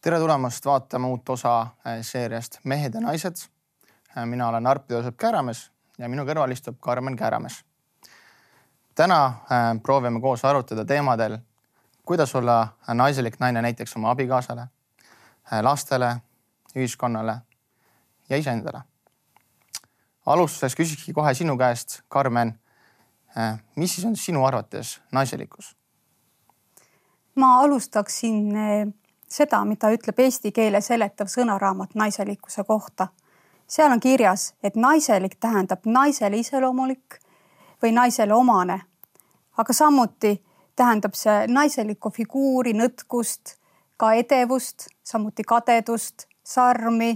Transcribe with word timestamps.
tere 0.00 0.18
tulemast 0.18 0.64
vaatama 0.64 1.08
uut 1.08 1.28
osa 1.28 1.60
äh, 1.60 1.98
seeriast 2.02 2.58
Mehed 2.64 2.94
ja 2.94 3.00
naised. 3.00 3.36
Äh, 4.16 4.26
mina 4.26 4.48
olen 4.48 4.66
Arp-Joosep 4.66 5.16
Kääramees 5.16 5.70
ja 5.98 6.08
minu 6.08 6.24
kõrval 6.28 6.52
istub 6.52 6.78
Karmen 6.80 7.16
Kääramees. 7.16 7.64
täna 8.94 9.26
äh, 9.26 9.64
proovime 9.82 10.20
koos 10.20 10.44
arutada 10.44 10.84
teemadel, 10.84 11.38
kuidas 12.04 12.34
olla 12.34 12.68
naiselik 12.94 13.40
naine 13.40 13.62
näiteks 13.62 13.96
oma 13.96 14.10
abikaasale, 14.10 14.66
lastele, 15.62 16.16
ühiskonnale 16.76 17.38
ja 18.28 18.36
iseendale. 18.36 18.80
alustuseks 20.26 20.74
küsikski 20.74 21.12
kohe 21.12 21.34
sinu 21.34 21.56
käest, 21.56 22.00
Karmen. 22.08 22.60
mis 23.76 23.94
siis 23.94 24.06
on 24.06 24.16
sinu 24.16 24.44
arvates 24.44 25.00
naiselikkus? 25.12 25.76
ma 27.34 27.60
alustaksin 27.60 28.54
seda, 29.28 29.64
mida 29.64 29.90
ütleb 29.90 30.18
eesti 30.20 30.52
keele 30.52 30.80
seletav 30.80 31.30
sõnaraamat 31.30 31.94
naiselikkuse 31.94 32.64
kohta. 32.64 33.08
seal 33.66 33.92
on 33.92 34.00
kirjas, 34.00 34.54
et 34.62 34.76
naiselik 34.76 35.36
tähendab 35.40 35.80
naisele 35.84 36.36
iseloomulik 36.36 37.18
või 37.82 37.92
naisele 37.92 38.34
omane. 38.34 38.80
aga 39.56 39.72
samuti 39.72 40.42
tähendab 40.76 41.14
see 41.14 41.46
naiselikku 41.46 42.10
figuuri, 42.10 42.72
nõtkust, 42.72 43.56
ka 43.96 44.12
edevust, 44.12 44.88
samuti 45.04 45.42
kadedust, 45.42 46.26
sarmi 46.44 47.10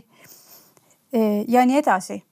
e, 1.12 1.44
ja 1.48 1.66
nii 1.66 1.76
edasi. 1.78 2.22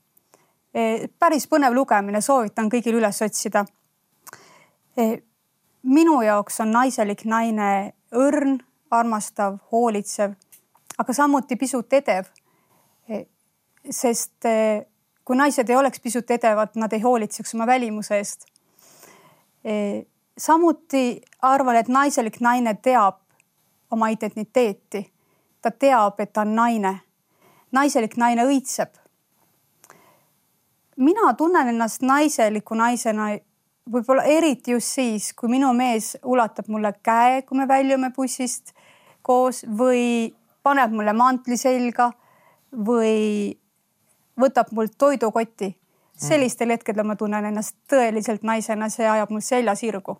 E, 0.74 1.08
päris 1.18 1.46
põnev 1.46 1.74
lugemine, 1.74 2.20
soovitan 2.20 2.70
kõigil 2.72 2.96
üles 3.00 3.22
otsida. 3.22 3.64
E, 4.96 5.18
minu 5.82 6.22
jaoks 6.22 6.60
on 6.60 6.72
naiselik 6.72 7.24
naine 7.24 7.92
õrn 8.12 8.58
armastav, 8.90 9.58
hoolitsev, 9.72 10.32
aga 10.98 11.12
samuti 11.12 11.56
pisut 11.56 11.92
edev. 11.92 12.24
sest 13.90 14.44
eh, 14.44 14.84
kui 15.24 15.36
naised 15.36 15.68
ei 15.70 15.76
oleks 15.76 16.00
pisut 16.00 16.30
edevad, 16.30 16.74
nad 16.76 16.92
ei 16.92 17.00
hoolitseks 17.00 17.54
oma 17.54 17.66
välimuse 17.66 18.16
eest. 18.16 18.44
Eh, 19.64 20.04
samuti 20.38 21.20
arvan, 21.42 21.76
et 21.76 21.88
naiselik 21.88 22.40
naine 22.40 22.74
teab 22.74 23.20
oma 23.90 24.08
identiteeti. 24.08 25.12
ta 25.62 25.70
teab, 25.70 26.20
et 26.20 26.32
ta 26.32 26.40
on 26.40 26.54
naine. 26.54 27.00
naiselik 27.72 28.16
naine 28.16 28.44
õitseb. 28.44 28.88
mina 30.96 31.34
tunnen 31.34 31.68
ennast 31.68 32.02
naiseliku 32.02 32.74
naisena 32.74 33.38
võib-olla 33.92 34.24
eriti 34.28 34.74
just 34.74 34.94
siis, 34.98 35.32
kui 35.32 35.50
minu 35.50 35.72
mees 35.76 36.16
ulatab 36.24 36.68
mulle 36.68 36.92
käe, 37.02 37.42
kui 37.42 37.58
me 37.58 37.68
väljume 37.68 38.10
bussist 38.16 38.74
koos 39.22 39.64
või 39.78 40.32
paneb 40.62 40.92
mulle 40.92 41.14
mantli 41.16 41.56
selga 41.56 42.10
või 42.72 43.56
võtab 44.38 44.72
mult 44.72 44.96
toidukoti. 44.98 45.74
sellistel 46.18 46.72
hetkedel 46.74 47.06
ma 47.06 47.14
tunnen 47.16 47.44
ennast 47.44 47.76
tõeliselt 47.90 48.42
naisena, 48.42 48.88
see 48.88 49.06
ajab 49.06 49.30
mul 49.30 49.40
selja 49.40 49.74
sirgu. 49.74 50.18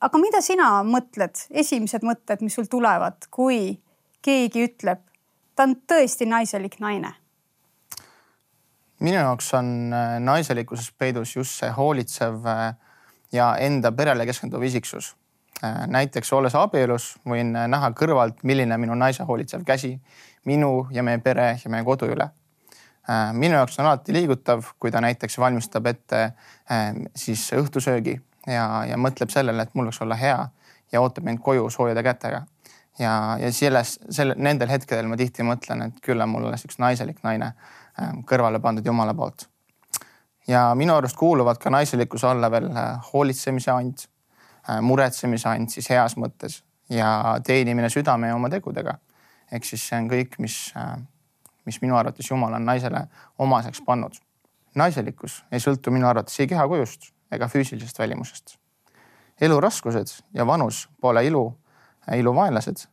aga 0.00 0.18
mida 0.18 0.40
sina 0.40 0.82
mõtled, 0.84 1.46
esimesed 1.50 2.02
mõtted, 2.02 2.42
mis 2.42 2.54
sul 2.54 2.64
tulevad, 2.64 3.28
kui 3.30 3.80
keegi 4.22 4.64
ütleb, 4.64 5.00
ta 5.54 5.62
on 5.62 5.76
tõesti 5.86 6.26
naiselik 6.26 6.78
naine? 6.80 7.14
Minu 9.00 9.16
jaoks 9.16 9.54
on 9.54 9.92
äh, 9.92 10.18
naiselikkuses 10.20 10.92
peidus 10.98 11.36
just 11.36 11.60
see 11.60 11.70
hoolitsev 11.76 12.46
äh, 12.46 12.74
ja 13.32 13.54
enda 13.56 13.92
perele 13.92 14.26
keskenduv 14.26 14.62
isiksus 14.62 15.14
Äh, 15.64 15.86
näiteks 15.90 16.32
olles 16.32 16.54
abielus, 16.54 17.16
võin 17.26 17.48
äh, 17.58 17.64
näha 17.66 17.88
kõrvalt, 17.98 18.44
milline 18.46 18.76
minu 18.78 18.94
naise 18.94 19.24
hoolitsev 19.26 19.64
käsi 19.66 19.96
minu 20.46 20.86
ja 20.94 21.02
meie 21.02 21.18
pere 21.18 21.48
ja 21.58 21.70
meie 21.70 21.82
kodu 21.84 22.06
üle. 22.14 22.28
Minu 23.32 23.56
jaoks 23.56 23.78
on 23.80 23.86
alati 23.88 24.12
liigutav, 24.12 24.66
kui 24.76 24.90
ta 24.92 25.00
näiteks 25.00 25.38
valmistab 25.40 25.86
ette 25.88 26.18
siis 27.16 27.46
õhtusöögi 27.56 28.12
ja, 28.44 28.66
ja 28.84 28.98
mõtleb 29.00 29.32
sellele, 29.32 29.64
et 29.64 29.72
mul 29.72 29.88
võiks 29.88 30.02
olla 30.04 30.18
hea 30.20 30.42
ja 30.92 31.00
ootab 31.00 31.24
mind 31.24 31.40
koju 31.40 31.70
soojade 31.72 32.02
kätega. 32.04 32.42
ja, 32.98 33.12
ja 33.40 33.52
selles, 33.52 33.94
selle, 34.12 34.36
nendel 34.36 34.68
hetkedel 34.68 35.08
ma 35.08 35.16
tihti 35.16 35.42
mõtlen, 35.42 35.86
et 35.86 36.04
küll 36.04 36.20
on 36.20 36.28
mul 36.28 36.50
alles 36.50 36.68
üks 36.68 36.76
naiselik 36.78 37.24
naine 37.24 37.54
kõrvale 38.26 38.60
pandud 38.60 38.86
Jumala 38.86 39.14
poolt. 39.14 39.48
ja 40.48 40.74
minu 40.74 40.94
arust 40.94 41.16
kuuluvad 41.16 41.58
ka 41.58 41.70
naiselikkuse 41.70 42.26
alla 42.26 42.50
veel 42.50 42.70
hoolitsemise 43.12 43.70
and 43.70 44.06
Äh, 44.70 44.80
muretsemise 44.80 45.48
and 45.48 45.70
siis 45.72 45.86
heas 45.88 46.16
mõttes 46.20 46.58
ja 46.92 47.38
teenimine 47.44 47.88
südame 47.88 48.28
ja 48.28 48.34
oma 48.36 48.50
tegudega. 48.52 48.98
ehk 49.52 49.64
siis 49.64 49.86
see 49.88 49.96
on 49.96 50.10
kõik, 50.10 50.34
mis, 50.38 50.74
äh, 50.76 50.98
mis 51.64 51.80
minu 51.80 51.96
arvates 51.96 52.28
Jumal 52.30 52.52
on 52.52 52.66
naisele 52.66 53.06
omaseks 53.38 53.80
pannud. 53.86 54.12
naiselikkus 54.74 55.44
ei 55.52 55.58
sõltu 55.58 55.90
minu 55.90 56.06
arvates 56.08 56.40
ei 56.40 56.46
kehakujust 56.46 57.12
ega 57.32 57.48
füüsilisest 57.48 57.98
välimusest. 57.98 58.58
elu 59.40 59.60
raskused 59.60 60.12
ja 60.34 60.46
vanus 60.46 60.88
pole 61.00 61.26
ilu, 61.26 61.56
äh, 62.08 62.18
ilu 62.18 62.34
vaenlased, 62.34 62.86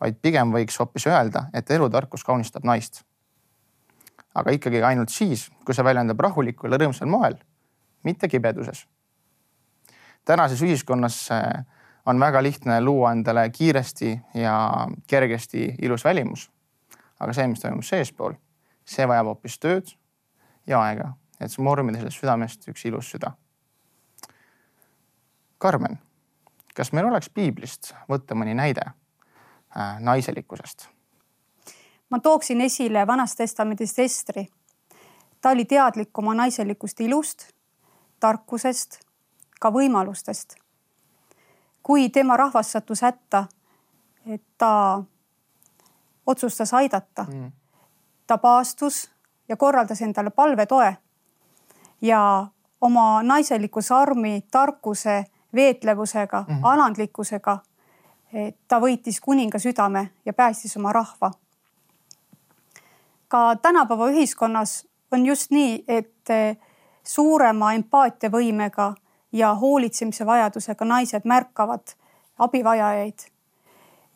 vaid 0.00 0.16
pigem 0.22 0.50
võiks 0.50 0.78
hoopis 0.78 1.06
öelda, 1.06 1.44
et 1.54 1.70
elutarkus 1.70 2.24
kaunistab 2.24 2.64
naist. 2.64 3.04
Aga 4.34 4.54
ikkagi 4.54 4.82
ainult 4.82 5.10
siis, 5.10 5.48
kui 5.64 5.74
see 5.74 5.84
väljendab 5.84 6.20
rahulikul 6.20 6.72
ja 6.72 6.78
rõõmsal 6.78 7.10
moel, 7.10 7.36
mitte 8.04 8.28
kibeduses 8.28 8.86
tänases 10.24 10.62
ühiskonnas 10.62 11.28
äh, 11.32 11.66
on 12.06 12.20
väga 12.20 12.42
lihtne 12.42 12.80
luua 12.80 13.12
endale 13.12 13.50
kiiresti 13.50 14.20
ja 14.34 14.86
kergesti 15.06 15.74
ilus 15.82 16.04
välimus. 16.04 16.50
aga 17.20 17.32
see, 17.32 17.44
mis 17.52 17.60
toimub 17.60 17.84
seespool, 17.84 18.32
see 18.88 19.04
vajab 19.08 19.26
hoopis 19.28 19.58
tööd 19.60 19.90
ja 20.66 20.78
aega, 20.80 21.10
et 21.40 21.52
mormida 21.58 22.00
sellest 22.00 22.22
südamest 22.22 22.64
üks 22.72 22.86
ilus 22.88 23.10
süda. 23.12 23.34
Karmen, 25.58 25.98
kas 26.74 26.94
meil 26.96 27.10
oleks 27.10 27.28
piiblist 27.28 27.92
võtta 28.08 28.38
mõni 28.38 28.56
näide 28.56 28.86
äh, 28.86 30.00
naiselikkusest? 30.00 30.88
Ma 32.10 32.18
tooksin 32.18 32.60
esile 32.60 33.06
Vanast 33.06 33.36
Testamendist 33.36 33.98
Estri. 33.98 34.48
ta 35.40 35.50
oli 35.50 35.64
teadlik 35.64 36.18
oma 36.18 36.34
naiselikust 36.34 37.00
ilust, 37.00 37.48
tarkusest 38.20 39.00
ka 39.60 39.70
võimalustest. 39.70 40.54
kui 41.82 42.08
tema 42.08 42.36
rahvas 42.36 42.72
sattus 42.72 43.02
hätta, 43.02 43.46
et 44.26 44.42
ta 44.58 45.02
otsustas 46.26 46.74
aidata 46.74 47.26
mm., 47.28 47.52
ta 48.26 48.38
paastus 48.38 49.10
ja 49.48 49.56
korraldas 49.56 50.02
endale 50.02 50.30
palvetoe 50.30 50.96
ja 52.02 52.46
oma 52.80 53.22
naiseliku 53.22 53.82
sarmi, 53.82 54.44
tarkuse, 54.50 55.24
veetlevusega 55.54 56.44
mm, 56.48 56.54
-hmm. 56.54 56.60
alandlikkusega 56.62 57.58
ta 58.68 58.78
võitis 58.80 59.20
kuninga 59.20 59.58
südame 59.58 60.10
ja 60.24 60.32
päästis 60.32 60.76
oma 60.76 60.92
rahva. 60.92 61.30
Ka 63.30 63.56
tänapäeva 63.62 64.10
ühiskonnas 64.10 64.82
on 65.12 65.26
just 65.26 65.54
nii, 65.54 65.84
et 65.88 66.32
suurema 67.06 67.72
empaatiavõimega 67.78 68.92
ja 69.32 69.54
hoolitsemise 69.54 70.26
vajadusega 70.26 70.84
naised 70.84 71.24
märkavad 71.24 71.94
abivajajaid. 72.38 73.18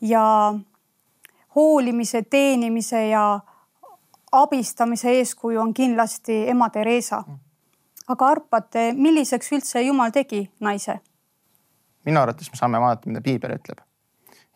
ja 0.01 0.53
hoolimise, 1.55 2.21
teenimise 2.21 3.07
ja 3.07 3.39
abistamise 4.31 5.09
eeskuju 5.09 5.61
on 5.61 5.73
kindlasti 5.73 6.49
ema 6.49 6.69
Theresa. 6.69 7.23
aga 8.07 8.27
arvate, 8.27 8.93
milliseks 8.93 9.51
üldse 9.51 9.81
Jumal 9.81 10.11
tegi 10.11 10.49
naise? 10.59 10.99
minu 12.05 12.21
arvates 12.21 12.51
me 12.51 12.59
saame 12.59 12.79
vaadata, 12.79 13.09
mida 13.09 13.21
piibel 13.21 13.55
ütleb. 13.55 13.79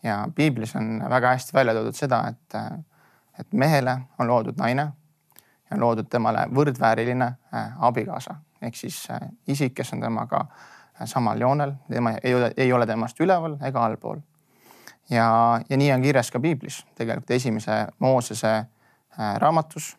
ja 0.02 0.28
piiblis 0.34 0.76
on 0.76 1.02
väga 1.10 1.34
hästi 1.34 1.54
välja 1.54 1.74
toodud 1.74 1.96
seda, 1.96 2.22
et, 2.28 2.60
et 3.38 3.52
mehele 3.52 3.98
on 4.18 4.28
loodud 4.28 4.56
naine 4.58 4.82
ja 5.70 5.76
on 5.76 5.80
loodud 5.80 6.08
temale 6.10 6.46
võrdvääriline 6.54 7.24
äh, 7.54 7.72
abikaasa 7.78 8.34
ehk 8.62 8.76
siis 8.76 9.06
äh, 9.10 9.20
isik, 9.48 9.74
kes 9.74 9.92
on 9.92 10.00
temaga 10.00 10.40
äh, 10.40 11.06
samal 11.06 11.40
joonel, 11.40 11.72
tema 11.90 12.12
ei 12.22 12.34
ole, 12.34 12.52
ei 12.56 12.72
ole 12.72 12.86
temast 12.86 13.20
üleval 13.20 13.56
ega 13.64 13.84
allpool. 13.84 14.18
ja, 15.10 15.60
ja 15.68 15.76
nii 15.76 15.92
on 15.92 16.02
kirjas 16.02 16.30
ka 16.30 16.40
piiblis, 16.40 16.84
tegelikult 16.94 17.30
esimese 17.30 17.86
Moosese 17.98 18.64
raamatus, 19.38 19.96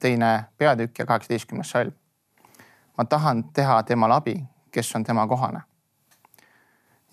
teine 0.00 0.44
peatükk 0.58 0.98
ja 0.98 1.06
kaheksateistkümnes 1.06 1.70
salm. 1.70 1.92
ma 2.98 3.04
tahan 3.04 3.44
teha 3.44 3.82
temale 3.82 4.14
abi, 4.14 4.44
kes 4.70 4.96
on 4.96 5.04
tema 5.04 5.26
kohane. 5.26 5.62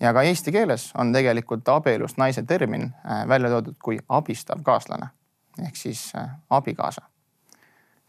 Ja 0.00 0.12
ka 0.12 0.22
eesti 0.22 0.52
keeles 0.52 0.90
on 0.98 1.12
tegelikult 1.12 1.68
abielust 1.68 2.18
naise 2.18 2.42
termin 2.42 2.92
välja 3.28 3.48
toodud 3.48 3.78
kui 3.82 3.98
abistav 4.08 4.62
kaaslane 4.62 5.08
ehk 5.66 5.76
siis 5.76 6.12
abikaasa 6.50 7.10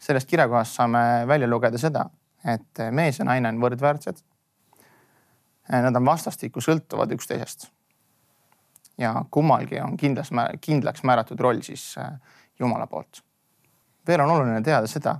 sellest 0.02 0.28
kirjakohast 0.28 0.74
saame 0.74 0.98
välja 1.28 1.48
lugeda 1.50 1.78
seda, 1.78 2.06
et 2.54 2.82
mees 2.90 3.18
ja 3.18 3.26
naine 3.28 3.52
on 3.52 3.60
võrdväärsed. 3.62 4.22
Nad 5.72 5.96
on 5.96 6.06
vastastikku 6.06 6.60
sõltuvad 6.60 7.14
üksteisest. 7.14 7.70
ja 8.98 9.24
kummalgi 9.30 9.80
on 9.80 9.96
kindlas, 9.96 10.28
kindlaks 10.60 11.02
määratud 11.02 11.40
roll 11.40 11.62
siis 11.62 11.94
äh, 11.98 12.10
Jumala 12.58 12.86
poolt. 12.86 13.22
veel 14.06 14.20
on 14.20 14.30
oluline 14.30 14.62
teada 14.62 14.86
seda, 14.86 15.16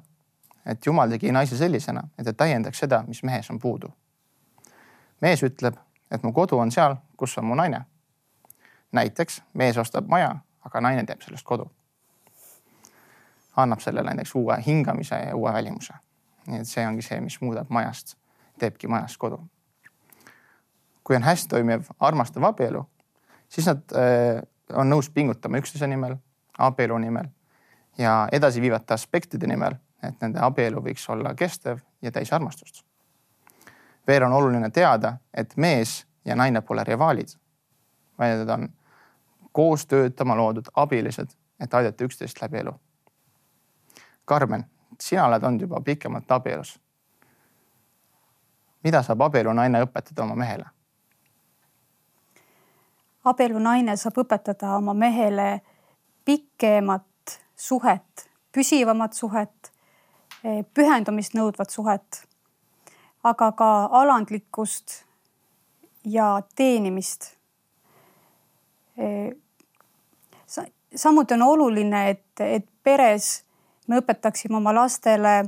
et 0.67 0.87
Jumal 0.87 1.11
tegi 1.11 1.33
naise 1.33 1.57
sellisena, 1.57 2.03
et 2.19 2.25
ta 2.25 2.33
täiendaks 2.33 2.79
seda, 2.79 3.03
mis 3.09 3.23
mehes 3.23 3.51
on 3.51 3.59
puudu. 3.59 3.89
mees 5.21 5.43
ütleb, 5.43 5.77
et 6.13 6.23
mu 6.23 6.33
kodu 6.33 6.59
on 6.59 6.71
seal, 6.73 6.97
kus 7.17 7.39
on 7.39 7.45
mu 7.45 7.55
naine. 7.55 7.85
näiteks 8.93 9.43
mees 9.55 9.79
ostab 9.79 10.09
maja, 10.09 10.37
aga 10.65 10.81
naine 10.81 11.05
teeb 11.09 11.23
sellest 11.23 11.47
kodu. 11.47 11.71
annab 13.57 13.81
sellele 13.81 14.15
näiteks 14.15 14.35
uue 14.35 14.57
hingamise 14.67 15.15
ja 15.15 15.37
uue 15.37 15.53
välimuse. 15.53 15.95
nii 16.47 16.61
et 16.61 16.69
see 16.69 16.87
ongi 16.87 17.03
see, 17.03 17.21
mis 17.21 17.41
muudab 17.41 17.71
majast, 17.71 18.17
teebki 18.59 18.89
majast 18.89 19.17
kodu. 19.17 19.41
kui 21.05 21.17
on 21.17 21.23
hästi 21.23 21.49
toimiv 21.49 21.89
armastav 22.01 22.45
abielu, 22.45 22.87
siis 23.49 23.67
nad 23.67 23.83
äh, 23.97 24.43
on 24.73 24.91
nõus 24.91 25.11
pingutama 25.11 25.59
üksteise 25.59 25.87
nimel, 25.87 26.17
abielu 26.59 26.99
nimel 26.99 27.27
ja 27.99 28.29
edasiviivate 28.33 28.95
aspektide 28.95 29.47
nimel, 29.47 29.75
et 30.03 30.21
nende 30.21 30.41
abielu 30.41 30.81
võiks 30.81 31.09
olla 31.11 31.35
kestev 31.35 31.81
ja 32.03 32.13
täis 32.13 32.33
armastust. 32.33 32.85
Veel 34.07 34.23
on 34.23 34.33
oluline 34.33 34.71
teada, 34.71 35.17
et 35.35 35.57
mees 35.57 36.07
ja 36.25 36.37
naine 36.37 36.61
pole 36.61 36.85
rivaalid, 36.85 37.29
vaid 38.19 38.39
nad 38.39 38.49
on 38.49 38.69
koos 39.53 39.87
töötama 39.87 40.37
loodud 40.37 40.71
abilised, 40.75 41.31
et 41.61 41.75
aidata 41.75 42.05
üksteist 42.05 42.43
läbi 42.43 42.59
elu. 42.59 42.73
Karmen, 44.25 44.65
sina 45.01 45.27
oled 45.27 45.43
olnud 45.43 45.61
juba 45.61 45.81
pikemalt 45.81 46.31
abielus. 46.31 46.79
mida 48.83 49.03
saab 49.03 49.21
abielunaine 49.21 49.83
õpetada 49.85 50.23
oma 50.23 50.35
mehele? 50.35 50.65
abielunaine 53.25 53.97
saab 53.97 54.19
õpetada 54.25 54.77
oma 54.77 54.95
mehele 54.95 55.61
pikemat 56.25 57.39
suhet, 57.57 58.29
püsivamat 58.53 59.15
suhet, 59.15 59.73
pühendumist 60.75 61.35
nõudvat 61.39 61.71
suhet, 61.71 62.25
aga 63.23 63.53
ka 63.53 63.71
alandlikkust 64.01 65.05
ja 66.05 66.43
teenimist. 66.57 67.37
samuti 70.97 71.35
on 71.35 71.43
oluline, 71.43 72.11
et, 72.11 72.41
et 72.41 72.67
peres 72.83 73.45
me 73.89 73.99
õpetaksime 74.03 74.57
oma 74.57 74.75
lastele 74.75 75.45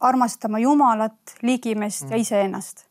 armastama 0.00 0.58
Jumalat, 0.58 1.36
ligimeest 1.42 2.06
mm. 2.06 2.10
ja 2.10 2.16
iseennast 2.16 2.86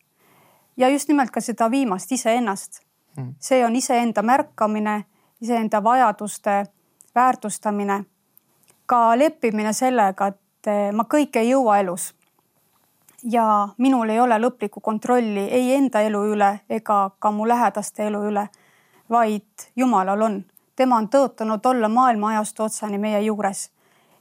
ja 0.77 0.89
just 0.89 1.07
nimelt 1.07 1.31
ka 1.31 1.41
seda 1.41 1.71
viimast, 1.71 2.11
iseennast 2.11 2.81
mm.. 3.17 3.35
see 3.39 3.65
on 3.65 3.75
iseenda 3.75 4.21
märkamine, 4.21 5.03
iseenda 5.41 5.83
vajaduste 5.83 6.63
väärtustamine, 7.15 8.03
ka 8.85 9.19
leppimine 9.19 9.73
sellega, 9.73 10.27
et 10.27 10.93
ma 10.93 11.05
kõike 11.09 11.43
ei 11.43 11.51
jõua 11.51 11.79
elus. 11.83 12.13
Ja 13.23 13.67
minul 13.77 14.09
ei 14.09 14.19
ole 14.19 14.37
lõplikku 14.39 14.81
kontrolli 14.81 15.39
ei 15.39 15.75
enda 15.75 16.01
elu 16.01 16.23
üle 16.35 16.59
ega 16.69 17.11
ka 17.19 17.31
mu 17.31 17.47
lähedaste 17.47 18.07
elu 18.07 18.23
üle, 18.29 18.47
vaid 19.09 19.69
Jumalal 19.75 20.21
on. 20.21 20.45
tema 20.75 20.97
on 20.97 21.07
tõotanud 21.07 21.65
olla 21.65 21.89
maailma 21.89 22.29
ajastu 22.29 22.63
otsani 22.63 22.97
meie 22.97 23.21
juures. 23.21 23.71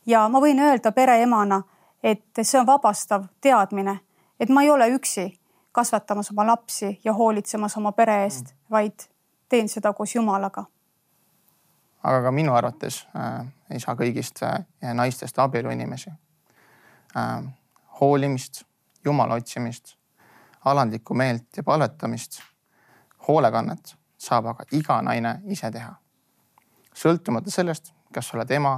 ja 0.06 0.28
ma 0.28 0.40
võin 0.40 0.60
öelda 0.60 0.92
pereemana, 0.92 1.62
et 2.02 2.24
see 2.42 2.60
on 2.60 2.66
vabastav 2.66 3.24
teadmine, 3.40 4.00
et 4.40 4.48
ma 4.48 4.62
ei 4.62 4.70
ole 4.70 4.88
üksi 4.88 5.38
kasvatamas 5.72 6.30
oma 6.30 6.46
lapsi 6.46 7.00
ja 7.04 7.12
hoolitsemas 7.12 7.76
oma 7.76 7.92
pere 7.92 8.22
eest 8.24 8.44
mm., 8.52 8.58
vaid 8.70 9.08
teen 9.48 9.68
seda 9.68 9.92
koos 9.92 10.14
Jumalaga. 10.14 10.64
aga 12.02 12.22
ka 12.22 12.30
minu 12.30 12.54
arvates 12.54 13.06
äh, 13.16 13.46
ei 13.70 13.80
saa 13.80 13.94
kõigist 13.94 14.42
äh, 14.42 14.64
naistest 14.94 15.38
abieluinimesi 15.38 16.10
äh,. 17.16 17.42
hoolimist, 18.00 18.64
Jumala 19.04 19.34
otsimist, 19.34 19.96
alandlikku 20.64 21.14
meelt 21.14 21.56
ja 21.56 21.62
palvetamist, 21.62 22.40
hoolekannet 23.28 23.96
saab 24.18 24.46
aga 24.46 24.64
iga 24.72 25.02
naine 25.02 25.40
ise 25.44 25.70
teha. 25.70 25.94
sõltumata 26.94 27.50
sellest, 27.50 27.92
kas 28.12 28.28
sa 28.28 28.36
oled 28.36 28.50
ema 28.50 28.76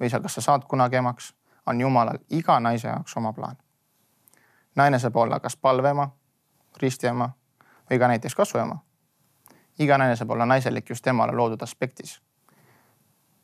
või 0.00 0.10
sa, 0.10 0.20
kas 0.20 0.34
sa 0.34 0.40
saad 0.40 0.66
kunagi 0.68 0.96
emaks, 0.96 1.32
on 1.66 1.80
Jumalal 1.80 2.18
iga 2.30 2.60
naise 2.60 2.88
jaoks 2.88 3.16
oma 3.16 3.32
plaan 3.32 3.56
naine 4.78 4.98
saab 4.98 5.16
olla 5.16 5.40
kas 5.40 5.56
palveema, 5.56 6.10
ristiema 6.82 7.30
või 7.90 7.98
ka 7.98 8.08
näiteks 8.08 8.34
kasvuema. 8.34 8.78
iga 9.78 9.98
naine 9.98 10.16
saab 10.16 10.30
olla 10.30 10.46
naiselik 10.46 10.90
just 10.90 11.04
temale 11.04 11.32
loodud 11.32 11.62
aspektis. 11.62 12.20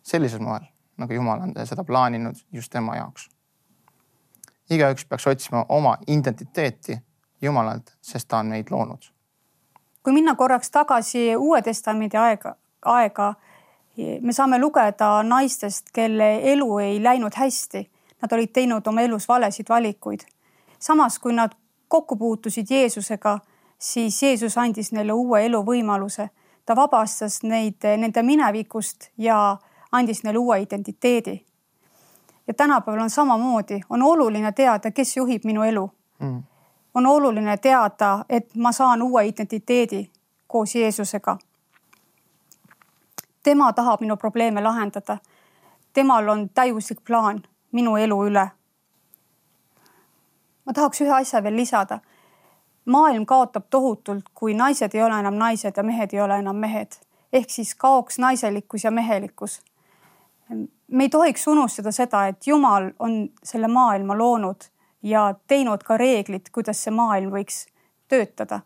sellisel 0.02 0.40
moel, 0.40 0.60
nagu 0.96 1.12
Jumal 1.12 1.40
on 1.40 1.54
seda 1.64 1.84
plaaninud 1.84 2.36
just 2.52 2.72
tema 2.72 2.96
jaoks. 2.96 3.28
Igaüks 4.70 5.04
peaks 5.04 5.26
otsima 5.26 5.64
oma 5.68 5.96
identiteeti 6.08 6.98
Jumalalt, 7.42 7.92
sest 8.00 8.28
ta 8.28 8.38
on 8.38 8.46
meid 8.46 8.70
loonud. 8.70 9.10
kui 10.02 10.12
minna 10.12 10.34
korraks 10.34 10.70
tagasi 10.70 11.36
Uue 11.36 11.62
Testamendi 11.62 12.16
aega, 12.16 12.56
aega, 12.84 13.34
me 14.20 14.32
saame 14.32 14.58
lugeda 14.58 15.22
naistest, 15.22 15.90
kelle 15.92 16.40
elu 16.52 16.78
ei 16.78 17.02
läinud 17.02 17.32
hästi. 17.36 17.90
Nad 18.22 18.32
olid 18.32 18.52
teinud 18.52 18.86
oma 18.86 19.00
elus 19.00 19.28
valesid 19.28 19.68
valikuid 19.68 20.24
samas, 20.84 21.18
kui 21.18 21.32
nad 21.32 21.52
kokku 21.88 22.16
puutusid 22.16 22.66
Jeesusega, 22.70 23.38
siis 23.78 24.22
Jeesus 24.22 24.58
andis 24.58 24.92
neile 24.92 25.12
uue 25.12 25.46
eluvõimaluse. 25.46 26.28
ta 26.66 26.76
vabastas 26.76 27.42
neid 27.42 27.84
nende 28.00 28.22
minevikust 28.22 29.10
ja 29.18 29.56
andis 29.92 30.22
neile 30.24 30.38
uue 30.38 30.62
identiteedi. 30.62 31.44
Ja 32.46 32.54
tänapäeval 32.54 33.00
on 33.00 33.10
samamoodi, 33.10 33.80
on 33.90 34.02
oluline 34.02 34.52
teada, 34.52 34.90
kes 34.90 35.16
juhib 35.16 35.44
minu 35.44 35.62
elu 35.62 35.90
mm.. 36.18 36.42
on 36.94 37.06
oluline 37.06 37.56
teada, 37.56 38.24
et 38.28 38.54
ma 38.54 38.72
saan 38.72 39.02
uue 39.02 39.26
identiteedi 39.26 40.10
koos 40.46 40.74
Jeesusega. 40.74 41.38
tema 43.42 43.72
tahab 43.72 44.00
minu 44.00 44.16
probleeme 44.16 44.60
lahendada. 44.60 45.18
temal 45.92 46.28
on 46.28 46.50
täiuslik 46.50 47.04
plaan 47.04 47.42
minu 47.72 47.96
elu 47.96 48.26
üle 48.26 48.48
ma 50.64 50.72
tahaks 50.72 51.00
ühe 51.04 51.12
asja 51.12 51.42
veel 51.42 51.56
lisada. 51.56 51.98
maailm 52.84 53.26
kaotab 53.26 53.64
tohutult, 53.70 54.24
kui 54.34 54.54
naised 54.54 54.94
ei 54.94 55.02
ole 55.02 55.18
enam 55.20 55.38
naised 55.40 55.76
ja 55.76 55.82
mehed 55.82 56.12
ei 56.12 56.20
ole 56.20 56.38
enam 56.38 56.56
mehed. 56.56 56.98
ehk 57.32 57.50
siis 57.50 57.74
kaoks 57.74 58.18
naiselikkus 58.18 58.84
ja 58.84 58.90
mehelikkus. 58.90 59.60
Me 60.88 61.06
ei 61.06 61.08
tohiks 61.08 61.46
unustada 61.48 61.92
seda, 61.92 62.26
et 62.28 62.46
Jumal 62.46 62.90
on 62.98 63.28
selle 63.42 63.68
maailma 63.68 64.16
loonud 64.18 64.68
ja 65.02 65.34
teinud 65.46 65.82
ka 65.84 65.96
reeglid, 66.00 66.50
kuidas 66.52 66.84
see 66.84 66.94
maailm 66.94 67.32
võiks 67.32 67.66
töötada. 68.08 68.60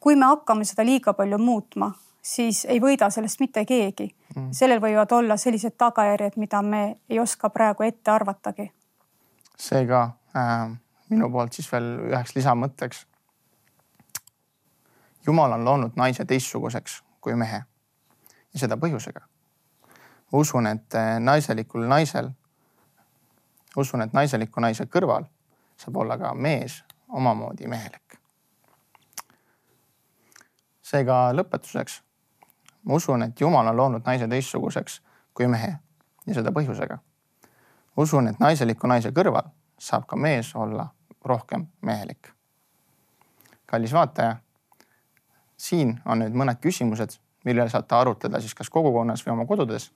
kui 0.00 0.16
me 0.16 0.26
hakkame 0.26 0.64
seda 0.64 0.84
liiga 0.84 1.12
palju 1.12 1.38
muutma, 1.38 1.90
siis 2.22 2.64
ei 2.64 2.80
võida 2.80 3.10
sellest 3.10 3.40
mitte 3.40 3.64
keegi 3.64 4.08
mm.. 4.36 4.50
sellel 4.52 4.80
võivad 4.80 5.12
olla 5.12 5.36
sellised 5.36 5.74
tagajärjed, 5.78 6.36
mida 6.36 6.62
me 6.62 6.82
ei 7.08 7.20
oska 7.20 7.50
praegu 7.50 7.82
ette 7.82 8.10
arvatagi. 8.10 8.72
seega 9.58 10.10
äh 10.36 10.76
minu 11.10 11.30
poolt 11.30 11.52
siis 11.56 11.68
veel 11.72 11.86
üheks 12.10 12.34
lisamõtteks. 12.36 13.06
jumal 15.26 15.52
on 15.52 15.64
loonud 15.64 15.96
naise 15.98 16.24
teistsuguseks 16.24 17.00
kui 17.20 17.34
mehe 17.34 17.62
ja 18.52 18.58
seda 18.58 18.76
põhjusega. 18.76 19.20
Usun, 20.32 20.66
et 20.66 20.94
eh, 20.94 21.18
naiselikul 21.20 21.86
naisel, 21.88 22.30
usun, 23.76 24.02
et 24.02 24.12
naiseliku 24.12 24.60
naise 24.60 24.86
kõrval 24.86 25.26
saab 25.76 25.96
olla 25.96 26.18
ka 26.18 26.34
mees 26.34 26.82
omamoodi 27.08 27.68
mehelik. 27.68 28.02
seega 30.86 31.32
lõpetuseks 31.34 32.00
ma 32.86 32.94
usun, 32.94 33.22
et 33.22 33.40
Jumal 33.40 33.66
on 33.66 33.76
loonud 33.76 34.02
naise 34.06 34.28
teistsuguseks 34.28 35.00
kui 35.34 35.46
mehe 35.46 35.74
ja 36.26 36.34
seda 36.34 36.50
põhjusega. 36.50 36.98
usun, 37.96 38.28
et 38.28 38.40
naiseliku 38.40 38.86
naise 38.86 39.10
kõrval 39.10 39.50
saab 39.78 40.06
ka 40.06 40.16
mees 40.16 40.54
olla 40.56 40.88
rohkem 41.24 41.66
mehelik. 41.82 42.32
kallis 43.66 43.92
vaataja, 43.92 44.36
siin 45.56 46.00
on 46.04 46.18
nüüd 46.18 46.34
mõned 46.34 46.60
küsimused, 46.60 47.18
mille 47.44 47.68
saate 47.68 47.94
arutleda 47.94 48.40
siis 48.40 48.54
kas 48.54 48.70
kogukonnas 48.70 49.26
või 49.26 49.32
oma 49.32 49.46
kodudes. 49.46 49.92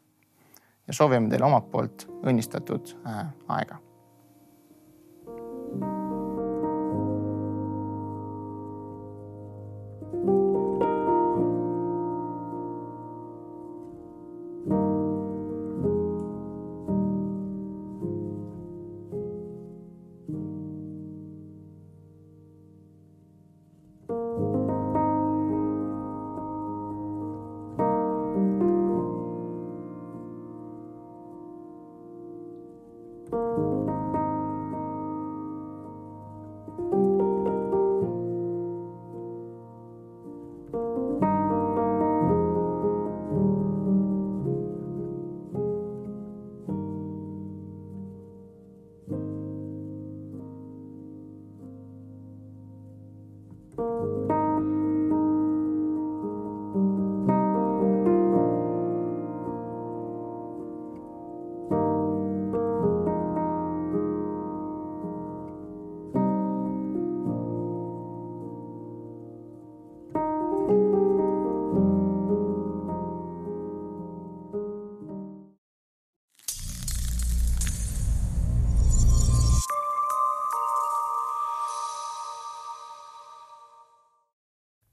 Ja 0.91 0.97
soovime 0.97 1.31
teile 1.31 1.47
omalt 1.47 1.71
poolt 1.71 2.09
õnnistatud 2.27 2.97
äh, 3.07 3.23
aega 3.55 3.79